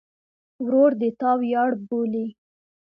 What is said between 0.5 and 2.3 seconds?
ورور د تا ویاړ بولې.